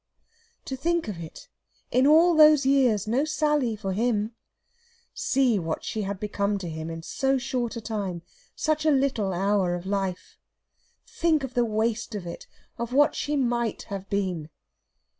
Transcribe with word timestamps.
To 0.65 0.75
think 0.75 1.07
of 1.07 1.19
it 1.19 1.47
in 1.91 2.07
all 2.07 2.33
those 2.33 2.65
years, 2.65 3.07
no 3.07 3.23
Sally 3.23 3.75
for 3.75 3.93
him! 3.93 4.33
See 5.13 5.59
what 5.59 5.83
she 5.83 6.01
had 6.01 6.19
become 6.19 6.57
to 6.57 6.67
him 6.67 6.89
in 6.89 7.03
so 7.03 7.37
short 7.37 7.75
a 7.75 7.81
time 7.81 8.23
such 8.55 8.83
a 8.83 8.89
little 8.89 9.31
hour 9.31 9.75
of 9.75 9.85
life! 9.85 10.39
Think 11.05 11.43
of 11.43 11.53
the 11.53 11.65
waste 11.65 12.15
of 12.15 12.25
it 12.25 12.47
of 12.79 12.93
what 12.93 13.13
she 13.13 13.35
might 13.35 13.83
have 13.93 14.09
been! 14.09 14.49